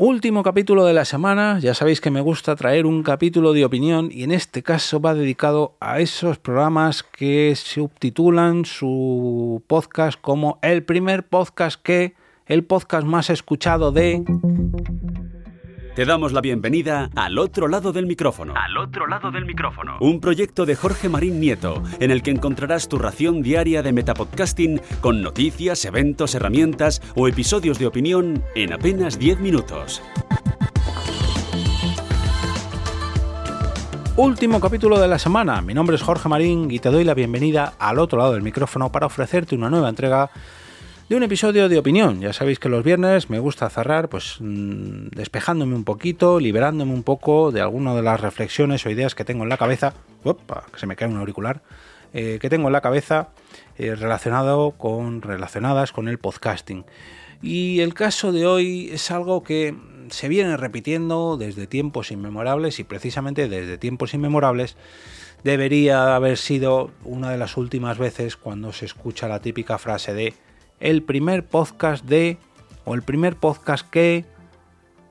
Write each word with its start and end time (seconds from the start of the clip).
Último 0.00 0.44
capítulo 0.44 0.84
de 0.84 0.92
la 0.92 1.04
semana, 1.04 1.58
ya 1.58 1.74
sabéis 1.74 2.00
que 2.00 2.12
me 2.12 2.20
gusta 2.20 2.54
traer 2.54 2.86
un 2.86 3.02
capítulo 3.02 3.52
de 3.52 3.64
opinión 3.64 4.10
y 4.12 4.22
en 4.22 4.30
este 4.30 4.62
caso 4.62 5.00
va 5.00 5.12
dedicado 5.12 5.74
a 5.80 5.98
esos 5.98 6.38
programas 6.38 7.02
que 7.02 7.52
subtitulan 7.56 8.64
su 8.64 9.60
podcast 9.66 10.16
como 10.20 10.60
el 10.62 10.84
primer 10.84 11.26
podcast 11.26 11.82
que, 11.82 12.14
el 12.46 12.62
podcast 12.62 13.08
más 13.08 13.28
escuchado 13.28 13.90
de... 13.90 14.22
Te 15.98 16.04
damos 16.04 16.32
la 16.32 16.40
bienvenida 16.40 17.10
al 17.16 17.38
otro 17.38 17.66
lado 17.66 17.92
del 17.92 18.06
micrófono. 18.06 18.54
Al 18.56 18.76
otro 18.76 19.08
lado 19.08 19.32
del 19.32 19.44
micrófono. 19.44 19.96
Un 19.98 20.20
proyecto 20.20 20.64
de 20.64 20.76
Jorge 20.76 21.08
Marín 21.08 21.40
Nieto, 21.40 21.82
en 21.98 22.12
el 22.12 22.22
que 22.22 22.30
encontrarás 22.30 22.88
tu 22.88 23.00
ración 23.00 23.42
diaria 23.42 23.82
de 23.82 23.92
metapodcasting 23.92 24.80
con 25.00 25.22
noticias, 25.22 25.84
eventos, 25.84 26.36
herramientas 26.36 27.02
o 27.16 27.26
episodios 27.26 27.80
de 27.80 27.88
opinión 27.88 28.44
en 28.54 28.72
apenas 28.72 29.18
10 29.18 29.40
minutos. 29.40 30.00
Último 34.14 34.60
capítulo 34.60 35.00
de 35.00 35.08
la 35.08 35.18
semana. 35.18 35.60
Mi 35.62 35.74
nombre 35.74 35.96
es 35.96 36.02
Jorge 36.02 36.28
Marín 36.28 36.70
y 36.70 36.78
te 36.78 36.90
doy 36.90 37.02
la 37.02 37.14
bienvenida 37.14 37.74
al 37.76 37.98
otro 37.98 38.18
lado 38.18 38.34
del 38.34 38.42
micrófono 38.42 38.92
para 38.92 39.06
ofrecerte 39.06 39.56
una 39.56 39.68
nueva 39.68 39.88
entrega 39.88 40.30
de 41.08 41.16
un 41.16 41.22
episodio 41.22 41.68
de 41.68 41.78
opinión. 41.78 42.20
Ya 42.20 42.32
sabéis 42.32 42.58
que 42.58 42.68
los 42.68 42.84
viernes 42.84 43.30
me 43.30 43.38
gusta 43.38 43.70
cerrar 43.70 44.08
pues 44.08 44.36
mm, 44.40 45.08
despejándome 45.08 45.74
un 45.74 45.84
poquito, 45.84 46.38
liberándome 46.38 46.92
un 46.92 47.02
poco 47.02 47.50
de 47.50 47.62
alguna 47.62 47.94
de 47.94 48.02
las 48.02 48.20
reflexiones 48.20 48.84
o 48.84 48.90
ideas 48.90 49.14
que 49.14 49.24
tengo 49.24 49.42
en 49.42 49.48
la 49.48 49.56
cabeza. 49.56 49.94
Opa, 50.24 50.66
que 50.72 50.78
se 50.78 50.86
me 50.86 50.96
cae 50.96 51.08
un 51.08 51.16
auricular. 51.16 51.62
Eh, 52.14 52.38
que 52.40 52.48
tengo 52.48 52.68
en 52.68 52.72
la 52.72 52.80
cabeza 52.80 53.28
eh, 53.76 53.94
relacionado 53.94 54.72
con, 54.72 55.20
relacionadas 55.20 55.92
con 55.92 56.08
el 56.08 56.18
podcasting. 56.18 56.86
Y 57.42 57.80
el 57.80 57.92
caso 57.92 58.32
de 58.32 58.46
hoy 58.46 58.88
es 58.90 59.10
algo 59.10 59.42
que 59.42 59.74
se 60.08 60.28
viene 60.28 60.56
repitiendo 60.56 61.36
desde 61.36 61.66
tiempos 61.66 62.10
inmemorables 62.10 62.78
y 62.80 62.84
precisamente 62.84 63.48
desde 63.48 63.76
tiempos 63.76 64.14
inmemorables 64.14 64.76
debería 65.44 66.16
haber 66.16 66.38
sido 66.38 66.90
una 67.04 67.30
de 67.30 67.36
las 67.36 67.58
últimas 67.58 67.98
veces 67.98 68.36
cuando 68.36 68.72
se 68.72 68.86
escucha 68.86 69.28
la 69.28 69.40
típica 69.40 69.76
frase 69.76 70.14
de 70.14 70.34
el 70.80 71.02
primer 71.02 71.46
podcast 71.46 72.04
de 72.04 72.38
o 72.84 72.94
el 72.94 73.02
primer 73.02 73.36
podcast 73.36 73.88
que 73.88 74.24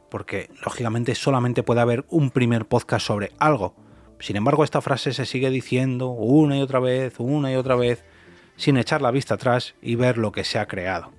porque 0.09 0.49
lógicamente 0.63 1.15
solamente 1.15 1.63
puede 1.63 1.81
haber 1.81 2.05
un 2.09 2.31
primer 2.31 2.65
podcast 2.65 3.05
sobre 3.05 3.31
algo. 3.39 3.75
Sin 4.19 4.35
embargo, 4.35 4.63
esta 4.63 4.81
frase 4.81 5.13
se 5.13 5.25
sigue 5.25 5.49
diciendo 5.49 6.07
una 6.07 6.57
y 6.57 6.61
otra 6.61 6.79
vez, 6.79 7.19
una 7.19 7.51
y 7.51 7.55
otra 7.55 7.75
vez, 7.75 8.03
sin 8.55 8.77
echar 8.77 9.01
la 9.01 9.11
vista 9.11 9.35
atrás 9.35 9.75
y 9.81 9.95
ver 9.95 10.17
lo 10.17 10.31
que 10.31 10.43
se 10.43 10.59
ha 10.59 10.67
creado. 10.67 11.11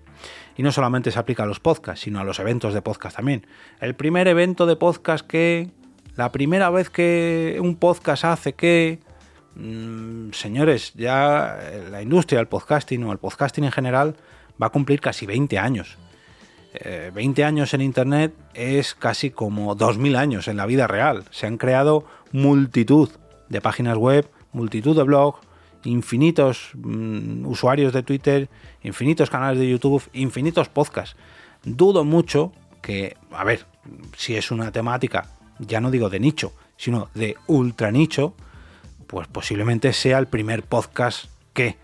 Y 0.57 0.63
no 0.63 0.73
solamente 0.73 1.13
se 1.13 1.19
aplica 1.19 1.45
a 1.45 1.47
los 1.47 1.61
podcasts, 1.61 2.05
sino 2.05 2.19
a 2.19 2.25
los 2.25 2.41
eventos 2.41 2.75
de 2.75 2.83
podcast 2.83 3.17
también. 3.17 3.47
El 3.81 3.95
primer 3.95 4.27
evento 4.27 4.67
de 4.67 4.75
podcast 4.75 5.25
que, 5.25 5.71
la 6.17 6.33
primera 6.33 6.71
vez 6.71 6.91
que 6.91 7.59
un 7.61 7.77
podcast 7.77 8.25
hace 8.25 8.55
que, 8.55 8.99
mm, 9.55 10.33
señores, 10.33 10.93
ya 10.95 11.57
la 11.91 12.03
industria 12.03 12.39
del 12.39 12.49
podcasting 12.49 13.05
o 13.05 13.13
el 13.13 13.19
podcasting 13.19 13.65
en 13.65 13.73
general 13.73 14.17
va 14.61 14.67
a 14.67 14.71
cumplir 14.71 15.01
casi 15.01 15.27
20 15.27 15.59
años. 15.59 15.97
20 17.13 17.41
eh, 17.41 17.45
años 17.45 17.73
en 17.75 17.81
Internet 17.81 18.35
es 18.55 18.95
casi 18.95 19.31
como 19.31 19.77
2.000 19.77 20.17
años 20.17 20.49
en 20.49 20.57
la 20.57 20.67
vida 20.67 20.87
real. 20.87 21.25
Se 21.31 21.47
han 21.47 21.57
creado 21.57 22.05
multitud 22.33 23.11
de 23.49 23.61
páginas 23.61 23.97
web, 23.97 24.31
multitud 24.53 24.97
de 24.97 25.03
blogs, 25.03 25.41
infinitos 25.85 26.71
mm, 26.75 27.47
usuarios 27.47 27.93
de 27.93 28.03
Twitter, 28.03 28.49
infinitos 28.83 29.31
canales 29.31 29.59
de 29.59 29.69
YouTube, 29.69 30.03
infinitos 30.13 30.69
podcasts. 30.69 31.17
Dudo 31.65 32.05
mucho 32.05 32.53
que, 32.83 33.17
a 33.33 33.45
ver, 33.45 33.67
si 34.17 34.37
es 34.37 34.51
una 34.51 34.71
temática, 34.71 35.27
ya 35.59 35.81
no 35.81 35.91
digo 35.91 36.11
de 36.11 36.21
nicho, 36.21 36.53
sino 36.77 37.09
de 37.15 37.37
ultra 37.47 37.91
nicho, 37.91 38.35
pues 39.07 39.27
posiblemente 39.27 39.93
sea 39.93 40.19
el 40.19 40.27
primer 40.27 40.63
podcast 40.63 41.27
que, 41.53 41.77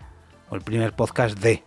o 0.49 0.55
el 0.55 0.61
primer 0.61 0.93
podcast 0.93 1.37
de. 1.39 1.63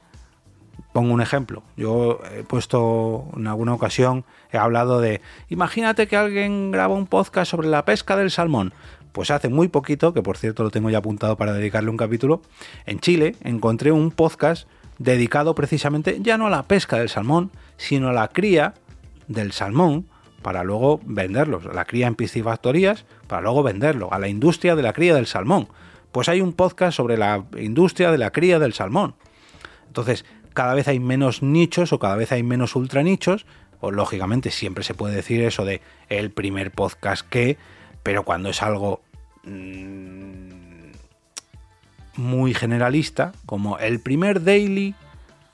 Pongo 0.98 1.14
un 1.14 1.20
ejemplo. 1.20 1.62
Yo 1.76 2.18
he 2.36 2.42
puesto 2.42 3.28
en 3.36 3.46
alguna 3.46 3.72
ocasión, 3.72 4.24
he 4.50 4.58
hablado 4.58 5.00
de, 5.00 5.20
imagínate 5.48 6.08
que 6.08 6.16
alguien 6.16 6.72
graba 6.72 6.92
un 6.92 7.06
podcast 7.06 7.48
sobre 7.48 7.68
la 7.68 7.84
pesca 7.84 8.16
del 8.16 8.32
salmón. 8.32 8.72
Pues 9.12 9.30
hace 9.30 9.48
muy 9.48 9.68
poquito, 9.68 10.12
que 10.12 10.22
por 10.22 10.36
cierto 10.36 10.64
lo 10.64 10.72
tengo 10.72 10.90
ya 10.90 10.98
apuntado 10.98 11.36
para 11.36 11.52
dedicarle 11.52 11.90
un 11.90 11.96
capítulo, 11.96 12.42
en 12.84 12.98
Chile 12.98 13.36
encontré 13.44 13.92
un 13.92 14.10
podcast 14.10 14.66
dedicado 14.98 15.54
precisamente 15.54 16.18
ya 16.20 16.36
no 16.36 16.48
a 16.48 16.50
la 16.50 16.64
pesca 16.64 16.98
del 16.98 17.10
salmón, 17.10 17.52
sino 17.76 18.08
a 18.08 18.12
la 18.12 18.26
cría 18.26 18.74
del 19.28 19.52
salmón 19.52 20.08
para 20.42 20.64
luego 20.64 21.00
venderlos, 21.04 21.64
la 21.64 21.84
cría 21.84 22.08
en 22.08 22.16
piscifactorías 22.16 23.04
para 23.28 23.42
luego 23.42 23.62
venderlo, 23.62 24.12
a 24.12 24.18
la 24.18 24.26
industria 24.26 24.74
de 24.74 24.82
la 24.82 24.92
cría 24.92 25.14
del 25.14 25.28
salmón. 25.28 25.68
Pues 26.10 26.28
hay 26.28 26.40
un 26.40 26.54
podcast 26.54 26.96
sobre 26.96 27.16
la 27.16 27.44
industria 27.56 28.10
de 28.10 28.18
la 28.18 28.32
cría 28.32 28.58
del 28.58 28.72
salmón. 28.72 29.14
Entonces, 29.88 30.24
cada 30.58 30.74
vez 30.74 30.88
hay 30.88 30.98
menos 30.98 31.40
nichos 31.40 31.92
o 31.92 32.00
cada 32.00 32.16
vez 32.16 32.32
hay 32.32 32.42
menos 32.42 32.74
ultra 32.74 33.04
nichos, 33.04 33.46
o 33.78 33.92
lógicamente 33.92 34.50
siempre 34.50 34.82
se 34.82 34.92
puede 34.92 35.14
decir 35.14 35.40
eso 35.40 35.64
de 35.64 35.82
el 36.08 36.32
primer 36.32 36.72
podcast 36.72 37.24
que, 37.24 37.56
pero 38.02 38.24
cuando 38.24 38.48
es 38.48 38.60
algo 38.60 39.00
mmm, 39.44 40.90
muy 42.16 42.54
generalista, 42.54 43.30
como 43.46 43.78
el 43.78 44.00
primer 44.00 44.42
daily 44.42 44.96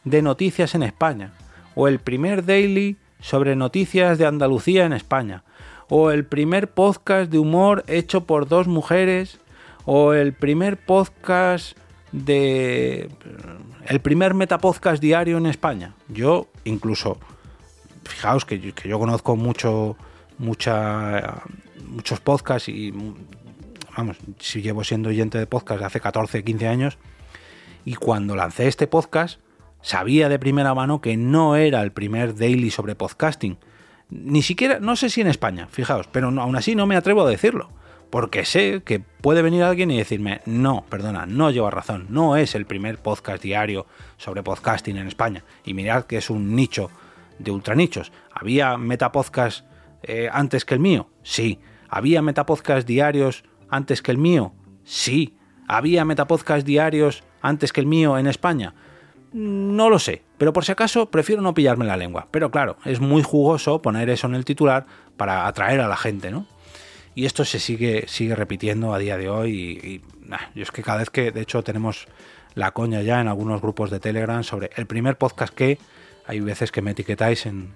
de 0.04 0.22
noticias 0.22 0.74
en 0.74 0.82
España, 0.82 1.34
o 1.74 1.86
el 1.86 1.98
primer 1.98 2.46
daily 2.46 2.96
sobre 3.20 3.56
noticias 3.56 4.16
de 4.16 4.24
Andalucía 4.24 4.86
en 4.86 4.94
España, 4.94 5.44
o 5.90 6.12
el 6.12 6.24
primer 6.24 6.70
podcast 6.70 7.30
de 7.30 7.38
humor 7.38 7.84
hecho 7.88 8.22
por 8.24 8.48
dos 8.48 8.68
mujeres, 8.68 9.38
o 9.84 10.14
el 10.14 10.32
primer 10.32 10.78
podcast 10.78 11.76
de 12.10 13.10
el 13.86 14.00
primer 14.00 14.34
metapodcast 14.34 15.00
diario 15.00 15.38
en 15.38 15.46
España. 15.46 15.94
Yo 16.08 16.48
incluso, 16.64 17.18
fijaos 18.04 18.44
que, 18.44 18.60
yo 18.60 18.98
conozco 18.98 19.36
mucho, 19.36 19.96
mucha, 20.38 21.42
muchos 21.86 22.20
podcasts 22.20 22.68
y, 22.68 22.92
vamos, 23.96 24.16
si 24.38 24.62
llevo 24.62 24.84
siendo 24.84 25.10
oyente 25.10 25.38
de 25.38 25.46
podcast 25.46 25.82
hace 25.82 26.00
14, 26.00 26.44
15 26.44 26.68
años, 26.68 26.98
y 27.84 27.94
cuando 27.94 28.34
lancé 28.34 28.66
este 28.66 28.86
podcast, 28.86 29.40
sabía 29.82 30.28
de 30.28 30.38
primera 30.38 30.74
mano 30.74 31.00
que 31.00 31.16
no 31.16 31.56
era 31.56 31.82
el 31.82 31.92
primer 31.92 32.34
daily 32.34 32.70
sobre 32.70 32.94
podcasting. 32.94 33.58
Ni 34.08 34.42
siquiera, 34.42 34.80
no 34.80 34.96
sé 34.96 35.10
si 35.10 35.20
en 35.20 35.26
España, 35.26 35.68
fijaos, 35.70 36.08
pero 36.08 36.28
aún 36.28 36.56
así 36.56 36.74
no 36.74 36.86
me 36.86 36.96
atrevo 36.96 37.26
a 37.26 37.30
decirlo 37.30 37.70
porque 38.14 38.44
sé 38.44 38.82
que 38.84 39.00
puede 39.00 39.42
venir 39.42 39.64
alguien 39.64 39.90
y 39.90 39.98
decirme, 39.98 40.40
no, 40.46 40.84
perdona, 40.88 41.26
no 41.26 41.50
lleva 41.50 41.72
razón, 41.72 42.06
no 42.10 42.36
es 42.36 42.54
el 42.54 42.64
primer 42.64 42.98
podcast 42.98 43.42
diario 43.42 43.88
sobre 44.18 44.44
podcasting 44.44 44.98
en 44.98 45.08
España. 45.08 45.42
Y 45.64 45.74
mirad 45.74 46.04
que 46.04 46.18
es 46.18 46.30
un 46.30 46.54
nicho 46.54 46.92
de 47.40 47.50
ultranichos. 47.50 48.12
¿Había 48.32 48.76
metapodcast 48.76 49.66
eh, 50.04 50.28
antes 50.32 50.64
que 50.64 50.74
el 50.74 50.78
mío? 50.78 51.10
Sí. 51.24 51.58
¿Había 51.88 52.22
metapodcast 52.22 52.86
diarios 52.86 53.42
antes 53.68 54.00
que 54.00 54.12
el 54.12 54.18
mío? 54.18 54.52
Sí. 54.84 55.34
¿Había 55.66 56.04
metapodcast 56.04 56.64
diarios 56.64 57.24
antes 57.42 57.72
que 57.72 57.80
el 57.80 57.88
mío 57.88 58.16
en 58.16 58.28
España? 58.28 58.74
No 59.32 59.90
lo 59.90 59.98
sé, 59.98 60.22
pero 60.38 60.52
por 60.52 60.64
si 60.64 60.70
acaso 60.70 61.10
prefiero 61.10 61.42
no 61.42 61.52
pillarme 61.52 61.84
la 61.84 61.96
lengua. 61.96 62.28
Pero 62.30 62.52
claro, 62.52 62.76
es 62.84 63.00
muy 63.00 63.24
jugoso 63.24 63.82
poner 63.82 64.08
eso 64.08 64.28
en 64.28 64.36
el 64.36 64.44
titular 64.44 64.86
para 65.16 65.48
atraer 65.48 65.80
a 65.80 65.88
la 65.88 65.96
gente, 65.96 66.30
¿no? 66.30 66.46
Y 67.14 67.26
esto 67.26 67.44
se 67.44 67.60
sigue, 67.60 68.06
sigue 68.08 68.34
repitiendo 68.34 68.92
a 68.92 68.98
día 68.98 69.16
de 69.16 69.28
hoy. 69.28 69.52
Y, 69.82 70.02
yo 70.54 70.62
es 70.62 70.70
que 70.70 70.82
cada 70.82 70.98
vez 70.98 71.10
que, 71.10 71.30
de 71.30 71.40
hecho, 71.42 71.62
tenemos 71.62 72.06
la 72.54 72.72
coña 72.72 73.02
ya 73.02 73.20
en 73.20 73.28
algunos 73.28 73.60
grupos 73.60 73.90
de 73.90 74.00
Telegram 74.00 74.42
sobre 74.42 74.70
el 74.76 74.86
primer 74.86 75.16
podcast 75.16 75.54
que 75.54 75.78
hay 76.26 76.40
veces 76.40 76.72
que 76.72 76.82
me 76.82 76.92
etiquetáis 76.92 77.46
en, 77.46 77.72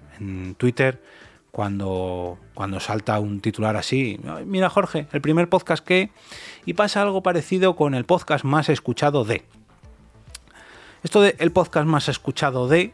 Twitter 0.57 1.01
cuando, 1.51 2.37
cuando 2.53 2.79
salta 2.79 3.19
un 3.19 3.39
titular 3.39 3.77
así. 3.77 4.19
Mira, 4.45 4.69
Jorge, 4.69 5.07
el 5.13 5.21
primer 5.21 5.47
podcast 5.47 5.85
que. 5.85 6.09
Y 6.65 6.73
pasa 6.73 7.01
algo 7.01 7.23
parecido 7.23 7.75
con 7.75 7.93
el 7.93 8.05
podcast 8.05 8.43
más 8.43 8.67
escuchado 8.67 9.23
de. 9.23 9.43
Esto 11.03 11.21
de 11.21 11.35
el 11.39 11.51
podcast 11.51 11.87
más 11.87 12.09
escuchado 12.09 12.67
de. 12.67 12.93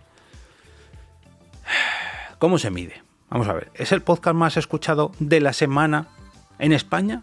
¿Cómo 2.40 2.60
se 2.60 2.70
mide? 2.70 3.02
Vamos 3.30 3.48
a 3.48 3.54
ver, 3.54 3.72
¿es 3.74 3.92
el 3.92 4.04
podcast 4.04 4.36
más 4.36 4.56
escuchado 4.56 5.12
de 5.20 5.42
la 5.42 5.52
semana 5.52 6.08
en 6.60 6.72
España 6.72 7.22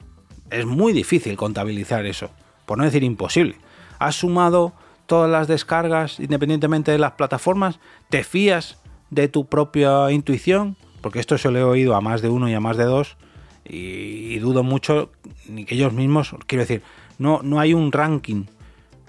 es 0.50 0.67
muy 0.67 0.93
difícil 0.93 1.37
contabilizar 1.37 2.06
eso, 2.06 2.31
por 2.67 2.79
no 2.79 2.84
decir 2.84 3.02
imposible. 3.02 3.56
Has 3.99 4.17
sumado 4.17 4.73
todas 5.06 5.31
las 5.31 5.49
descargas 5.49 6.20
independientemente 6.20 6.93
de 6.93 6.99
las 6.99 7.12
plataformas, 7.12 7.81
te 8.08 8.25
fías 8.25 8.79
de 9.11 9.29
tu 9.29 9.46
propia 9.46 10.11
intuición, 10.11 10.76
porque 11.00 11.20
esto 11.20 11.37
se 11.38 11.50
lo 11.50 11.58
he 11.58 11.64
oído 11.64 11.94
a 11.94 12.00
más 12.00 12.23
de 12.23 12.29
uno 12.29 12.49
y 12.49 12.55
a 12.55 12.61
más 12.61 12.76
de 12.76 12.84
dos, 12.84 13.17
y, 13.64 14.38
dudo 14.38 14.62
mucho 14.62 15.11
ni 15.49 15.64
que 15.64 15.75
ellos 15.75 15.93
mismos, 15.93 16.34
quiero 16.46 16.62
decir, 16.62 16.82
no, 17.19 17.40
no 17.43 17.61
hay 17.61 17.75
un 17.75 17.93
ranking, 17.93 18.46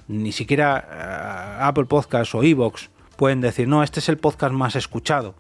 ni 0.08 0.32
siquiera 0.32 0.88
eh, 0.92 1.64
Apple 1.64 1.86
Podcasts 1.86 2.36
o 2.36 2.44
Evox 2.44 2.90
pueden 3.16 3.42
decir, 3.42 3.68
no, 3.68 3.84
este 3.84 4.00
es 4.00 4.10
el 4.10 4.18
podcast 4.18 4.54
más 4.54 4.76
escuchado, 4.76 5.36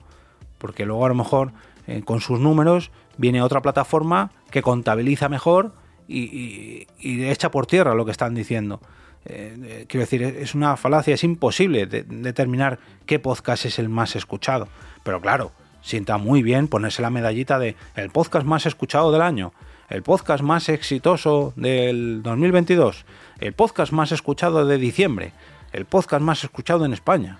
porque 0.57 0.85
luego 0.85 1.05
a 1.05 1.09
lo 1.09 1.15
mejor 1.15 1.51
eh, 1.87 2.01
con 2.03 2.21
sus 2.21 2.39
números, 2.39 2.91
viene 3.17 3.41
otra 3.41 3.61
plataforma 3.61 4.31
que 4.51 4.61
contabiliza 4.61 5.29
mejor 5.29 5.73
y, 6.07 6.87
echa 6.99 7.51
por 7.51 7.65
tierra 7.65 7.95
lo 7.95 8.05
que 8.05 8.11
están 8.11 8.35
diciendo. 8.35 8.81
Eh, 9.25 9.55
eh, 9.63 9.85
quiero 9.87 10.01
decir, 10.01 10.21
es 10.23 10.53
una 10.53 10.75
falacia, 10.75 11.13
es 11.13 11.23
imposible 11.23 11.85
determinar 11.85 12.79
qué 13.05 13.19
podcast 13.19 13.65
es 13.65 13.79
el 13.79 13.89
más 13.89 14.15
escuchado. 14.15 14.67
Pero 15.03 15.21
claro, 15.21 15.51
sienta 15.81 16.17
muy 16.17 16.43
bien 16.43 16.67
ponerse 16.67 17.01
la 17.01 17.09
medallita 17.09 17.59
de 17.59 17.75
el 17.95 18.09
podcast 18.09 18.45
más 18.45 18.65
escuchado 18.65 19.11
del 19.11 19.21
año, 19.21 19.53
el 19.89 20.03
podcast 20.03 20.43
más 20.43 20.69
exitoso 20.69 21.53
del 21.55 22.23
2022, 22.23 23.05
el 23.39 23.53
podcast 23.53 23.91
más 23.91 24.11
escuchado 24.11 24.65
de 24.65 24.77
diciembre, 24.77 25.33
el 25.71 25.85
podcast 25.85 26.21
más 26.21 26.43
escuchado 26.43 26.85
en 26.85 26.93
España. 26.93 27.39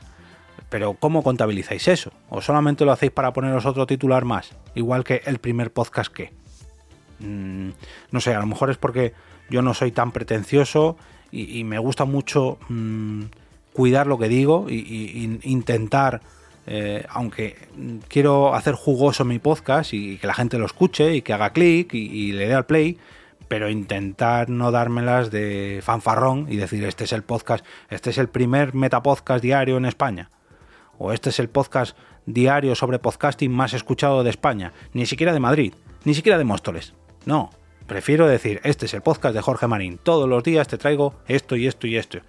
Pero 0.73 0.95
¿cómo 0.95 1.21
contabilizáis 1.21 1.87
eso? 1.87 2.11
¿O 2.31 2.41
solamente 2.41 2.83
lo 2.83 2.91
hacéis 2.91 3.11
para 3.11 3.31
poneros 3.31 3.67
otro 3.67 3.85
titular 3.85 4.25
más? 4.25 4.55
Igual 4.73 5.03
que 5.03 5.21
el 5.27 5.37
primer 5.37 5.71
podcast 5.71 6.11
que. 6.11 6.31
Mm, 7.19 7.69
no 8.09 8.19
sé, 8.19 8.33
a 8.33 8.39
lo 8.39 8.47
mejor 8.47 8.71
es 8.71 8.77
porque 8.77 9.13
yo 9.51 9.61
no 9.61 9.75
soy 9.75 9.91
tan 9.91 10.11
pretencioso 10.11 10.97
y, 11.31 11.63
me 11.63 11.77
gusta 11.77 12.05
mucho 12.05 12.57
mm, 12.69 13.25
cuidar 13.71 14.07
lo 14.07 14.17
que 14.17 14.27
digo 14.27 14.65
e 14.67 14.73
intentar, 15.43 16.21
eh, 16.65 17.05
aunque 17.07 17.55
quiero 18.07 18.55
hacer 18.55 18.73
jugoso 18.73 19.25
mi 19.25 19.37
podcast 19.37 19.93
y 19.93 20.17
que 20.17 20.25
la 20.25 20.33
gente 20.33 20.57
lo 20.57 20.65
escuche 20.65 21.13
y 21.13 21.21
que 21.21 21.33
haga 21.33 21.51
clic 21.51 21.93
y, 21.93 22.31
le 22.31 22.47
dé 22.47 22.55
al 22.55 22.65
play, 22.65 22.97
pero 23.47 23.69
intentar 23.69 24.49
no 24.49 24.71
dármelas 24.71 25.29
de 25.29 25.81
fanfarrón 25.83 26.47
y 26.49 26.55
decir 26.55 26.83
este 26.85 27.03
es 27.03 27.13
el 27.13 27.21
podcast, 27.21 27.63
este 27.91 28.09
es 28.09 28.17
el 28.17 28.27
primer 28.27 28.73
metapodcast 28.73 29.43
diario 29.43 29.77
en 29.77 29.85
España, 29.85 30.31
o 30.97 31.11
este 31.11 31.29
es 31.29 31.39
el 31.39 31.49
podcast 31.49 31.97
diario 32.25 32.75
sobre 32.75 32.99
podcasting 32.99 33.51
más 33.51 33.73
escuchado 33.73 34.23
de 34.23 34.29
España, 34.29 34.73
ni 34.93 35.05
siquiera 35.05 35.33
de 35.33 35.39
Madrid, 35.39 35.73
ni 36.03 36.13
siquiera 36.13 36.37
de 36.37 36.43
Móstoles. 36.43 36.93
No, 37.25 37.49
prefiero 37.87 38.27
decir, 38.27 38.61
este 38.63 38.85
es 38.85 38.93
el 38.93 39.01
podcast 39.01 39.35
de 39.35 39.41
Jorge 39.41 39.67
Marín. 39.67 39.97
Todos 40.01 40.27
los 40.27 40.43
días 40.43 40.67
te 40.67 40.77
traigo 40.77 41.15
esto 41.27 41.55
y 41.55 41.67
esto 41.67 41.87
y 41.87 41.97
esto. 41.97 42.19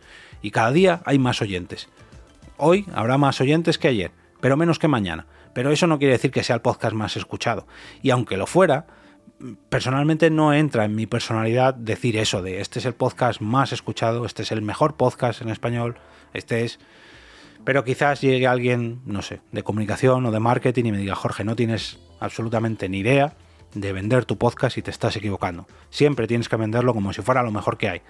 Y 0.43 0.51
cada 0.51 0.73
día 0.73 1.03
hay 1.05 1.19
más 1.19 1.41
oyentes. 1.43 1.89
Hoy 2.57 2.87
habrá 2.95 3.19
más 3.19 3.41
oyentes 3.41 3.79
que 3.79 3.89
ayer, 3.89 4.13
pero 4.41 4.57
menos 4.57 4.79
que 4.79 4.89
mañana. 4.89 5.27
Pero 5.55 5.71
eso 5.71 5.87
no 5.87 5.99
quiere 5.99 6.13
decir 6.13 6.31
que 6.31 6.43
sea 6.43 6.57
el 6.57 6.63
podcast 6.63 6.95
más 6.95 7.17
escuchado. 7.17 7.67
Y 8.03 8.11
aunque 8.11 8.37
lo 8.37 8.47
fuera, 8.47 8.87
personalmente 9.69 10.31
no 10.31 10.53
entra 10.53 10.85
en 10.85 10.95
mi 10.95 11.07
personalidad 11.07 11.75
decir 11.75 12.17
eso 12.17 12.43
de 12.43 12.61
este 12.61 12.79
es 12.79 12.87
el 12.87 12.95
podcast 12.95 13.41
más 13.41 13.73
escuchado, 13.73 14.27
este 14.27 14.43
es 14.43 14.53
el 14.53 14.63
mejor 14.63 14.97
podcast 14.97 15.43
en 15.43 15.49
español, 15.49 15.97
este 16.33 16.65
es... 16.65 16.79
Pero 17.65 17.85
quizás 17.85 18.21
llegue 18.21 18.47
alguien, 18.47 19.01
no 19.07 19.23
sé, 19.23 19.41
de 19.53 19.63
comunicación 19.63 20.27
o 20.27 20.31
de 20.31 20.41
marketing 20.41 20.85
y 20.85 20.93
me 20.93 20.99
diga, 20.99 21.15
Jorge, 21.15 21.45
no 21.45 21.57
tienes 21.57 21.99
absolutamente 22.21 22.89
ni 22.89 22.99
idea 22.99 23.37
de 23.75 23.93
vender 23.93 24.25
tu 24.25 24.39
podcast 24.39 24.79
y 24.79 24.83
te 24.83 24.91
estás 24.91 25.17
equivocando. 25.17 25.67
Siempre 25.91 26.27
tienes 26.27 26.49
que 26.49 26.57
venderlo 26.57 26.95
como 26.95 27.13
si 27.13 27.23
fuera 27.23 27.43
lo 27.43 27.51
mejor 27.51 27.79
que 27.79 27.89
hay. 27.89 28.03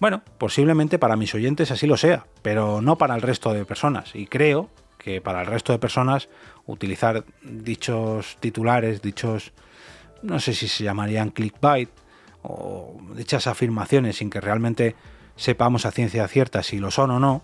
Bueno, 0.00 0.22
posiblemente 0.38 0.98
para 0.98 1.16
mis 1.16 1.34
oyentes 1.34 1.70
así 1.70 1.86
lo 1.86 1.96
sea, 1.96 2.26
pero 2.42 2.80
no 2.80 2.96
para 2.96 3.14
el 3.14 3.22
resto 3.22 3.52
de 3.52 3.64
personas. 3.64 4.14
Y 4.14 4.26
creo 4.26 4.70
que 4.96 5.20
para 5.20 5.40
el 5.40 5.46
resto 5.46 5.72
de 5.72 5.78
personas 5.78 6.28
utilizar 6.66 7.24
dichos 7.42 8.36
titulares, 8.40 9.02
dichos, 9.02 9.52
no 10.22 10.38
sé 10.38 10.54
si 10.54 10.68
se 10.68 10.84
llamarían 10.84 11.30
clickbait, 11.30 11.90
o 12.42 12.96
dichas 13.14 13.46
afirmaciones 13.46 14.16
sin 14.16 14.30
que 14.30 14.40
realmente 14.40 14.94
sepamos 15.36 15.86
a 15.86 15.90
ciencia 15.90 16.26
cierta 16.28 16.62
si 16.62 16.78
lo 16.78 16.90
son 16.90 17.10
o 17.10 17.18
no, 17.18 17.42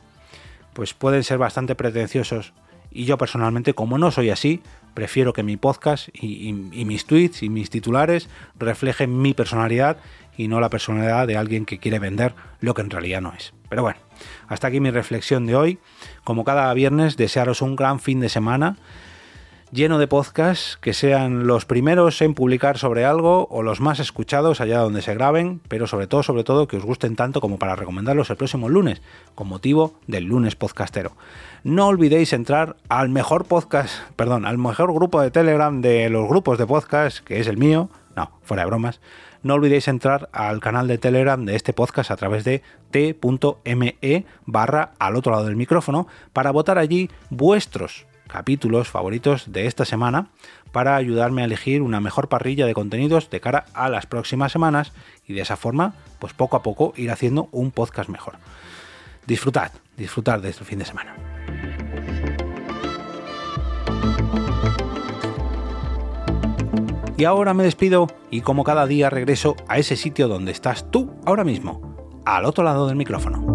pues 0.74 0.92
pueden 0.92 1.24
ser 1.24 1.38
bastante 1.38 1.74
pretenciosos. 1.74 2.52
Y 2.90 3.06
yo 3.06 3.18
personalmente, 3.18 3.74
como 3.74 3.98
no 3.98 4.10
soy 4.10 4.30
así, 4.30 4.62
prefiero 4.94 5.32
que 5.32 5.42
mi 5.42 5.56
podcast 5.56 6.08
y, 6.12 6.52
mis 6.52 7.06
tweets 7.06 7.42
y 7.42 7.48
mis 7.48 7.70
titulares 7.70 8.28
reflejen 8.56 9.20
mi 9.20 9.34
personalidad 9.34 9.96
y 10.36 10.48
no 10.48 10.60
la 10.60 10.70
personalidad 10.70 11.26
de 11.26 11.36
alguien 11.36 11.64
que 11.66 11.78
quiere 11.78 11.98
vender 11.98 12.34
lo 12.60 12.74
que 12.74 12.82
en 12.82 12.90
realidad 12.90 13.20
no 13.20 13.32
es. 13.32 13.52
Pero 13.68 13.82
bueno, 13.82 13.98
hasta 14.46 14.68
aquí 14.68 14.78
mi 14.80 14.90
reflexión 14.90 15.46
de 15.46 15.56
hoy. 15.56 15.78
Como 16.22 16.44
cada 16.44 16.72
viernes, 16.74 17.16
desearos 17.16 17.62
un 17.62 17.74
gran 17.74 17.98
fin 17.98 18.20
de 18.20 18.28
semana 18.28 18.76
lleno 19.74 19.98
de 19.98 20.06
podcasts 20.06 20.78
que 20.80 20.94
sean 20.94 21.48
los 21.48 21.64
primeros 21.64 22.22
en 22.22 22.34
publicar 22.34 22.78
sobre 22.78 23.04
algo 23.04 23.48
o 23.50 23.64
los 23.64 23.80
más 23.80 23.98
escuchados 23.98 24.60
allá 24.60 24.78
donde 24.78 25.02
se 25.02 25.14
graben, 25.14 25.60
pero 25.66 25.88
sobre 25.88 26.06
todo, 26.06 26.22
sobre 26.22 26.44
todo, 26.44 26.68
que 26.68 26.76
os 26.76 26.84
gusten 26.84 27.16
tanto 27.16 27.40
como 27.40 27.58
para 27.58 27.74
recomendarlos 27.74 28.30
el 28.30 28.36
próximo 28.36 28.68
lunes, 28.68 29.02
con 29.34 29.48
motivo 29.48 29.94
del 30.06 30.24
lunes 30.24 30.54
podcastero. 30.54 31.16
No 31.64 31.88
olvidéis 31.88 32.32
entrar 32.32 32.76
al 32.88 33.08
mejor 33.08 33.46
podcast, 33.46 33.92
perdón, 34.14 34.46
al 34.46 34.58
mejor 34.58 34.92
grupo 34.94 35.20
de 35.20 35.32
Telegram 35.32 35.80
de 35.80 36.08
los 36.08 36.28
grupos 36.28 36.56
de 36.56 36.66
podcast, 36.66 37.18
que 37.18 37.40
es 37.40 37.48
el 37.48 37.56
mío, 37.56 37.90
no, 38.14 38.30
fuera 38.44 38.62
de 38.62 38.68
bromas, 38.68 39.00
no 39.42 39.54
olvidéis 39.54 39.88
entrar 39.88 40.28
al 40.32 40.60
canal 40.60 40.86
de 40.86 40.98
Telegram 40.98 41.44
de 41.44 41.56
este 41.56 41.72
podcast 41.72 42.12
a 42.12 42.16
través 42.16 42.44
de 42.44 42.62
t.me 42.92 44.24
barra 44.46 44.92
al 45.00 45.16
otro 45.16 45.32
lado 45.32 45.46
del 45.46 45.56
micrófono 45.56 46.06
para 46.32 46.52
votar 46.52 46.78
allí 46.78 47.10
vuestros 47.28 48.06
capítulos 48.26 48.88
favoritos 48.88 49.52
de 49.52 49.66
esta 49.66 49.84
semana 49.84 50.28
para 50.72 50.96
ayudarme 50.96 51.42
a 51.42 51.44
elegir 51.44 51.82
una 51.82 52.00
mejor 52.00 52.28
parrilla 52.28 52.66
de 52.66 52.74
contenidos 52.74 53.30
de 53.30 53.40
cara 53.40 53.66
a 53.74 53.88
las 53.88 54.06
próximas 54.06 54.52
semanas 54.52 54.92
y 55.26 55.34
de 55.34 55.42
esa 55.42 55.56
forma, 55.56 55.94
pues 56.18 56.32
poco 56.32 56.56
a 56.56 56.62
poco 56.62 56.92
ir 56.96 57.10
haciendo 57.10 57.48
un 57.52 57.70
podcast 57.70 58.08
mejor. 58.08 58.34
Disfrutad, 59.26 59.72
disfrutad 59.96 60.40
de 60.40 60.50
este 60.50 60.64
fin 60.64 60.80
de 60.80 60.84
semana. 60.84 61.14
Y 67.16 67.24
ahora 67.24 67.54
me 67.54 67.62
despido 67.62 68.08
y 68.30 68.40
como 68.40 68.64
cada 68.64 68.86
día 68.86 69.08
regreso 69.08 69.54
a 69.68 69.78
ese 69.78 69.94
sitio 69.96 70.26
donde 70.26 70.50
estás 70.50 70.90
tú 70.90 71.14
ahora 71.24 71.44
mismo, 71.44 72.22
al 72.26 72.44
otro 72.44 72.64
lado 72.64 72.88
del 72.88 72.96
micrófono. 72.96 73.53